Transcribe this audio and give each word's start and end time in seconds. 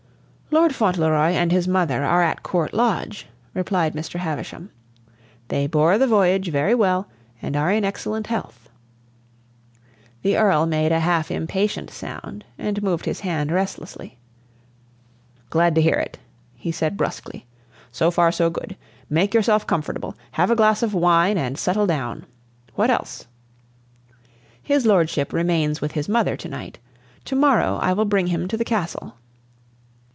"Lord 0.53 0.75
Fauntleroy 0.75 1.29
and 1.29 1.49
his 1.49 1.65
mother 1.65 2.03
are 2.03 2.21
at 2.21 2.43
Court 2.43 2.73
Lodge," 2.73 3.25
replied 3.53 3.93
Mr. 3.93 4.15
Havisham. 4.19 4.69
"They 5.47 5.65
bore 5.65 5.97
the 5.97 6.07
voyage 6.07 6.49
very 6.49 6.75
well 6.75 7.07
and 7.41 7.55
are 7.55 7.71
in 7.71 7.85
excellent 7.85 8.27
health." 8.27 8.67
The 10.23 10.35
Earl 10.35 10.65
made 10.65 10.91
a 10.91 10.99
half 10.99 11.31
impatient 11.31 11.89
sound 11.89 12.43
and 12.57 12.83
moved 12.83 13.05
his 13.05 13.21
hand 13.21 13.49
restlessly. 13.49 14.19
"Glad 15.49 15.73
to 15.75 15.81
hear 15.81 15.95
it," 15.95 16.19
he 16.57 16.73
said 16.73 16.97
brusquely. 16.97 17.45
"So 17.93 18.11
far, 18.11 18.29
so 18.29 18.49
good. 18.49 18.75
Make 19.09 19.33
yourself 19.33 19.65
comfortable. 19.65 20.17
Have 20.31 20.51
a 20.51 20.55
glass 20.57 20.83
of 20.83 20.93
wine 20.93 21.37
and 21.37 21.57
settle 21.57 21.87
down. 21.87 22.25
What 22.75 22.89
else?" 22.89 23.25
"His 24.61 24.85
lordship 24.85 25.31
remains 25.31 25.79
with 25.79 25.93
his 25.93 26.09
mother 26.09 26.35
to 26.35 26.49
night. 26.49 26.77
To 27.23 27.37
morrow 27.37 27.79
I 27.81 27.93
will 27.93 28.03
bring 28.03 28.27
him 28.27 28.49
to 28.49 28.57
the 28.57 28.65
Castle." 28.65 29.15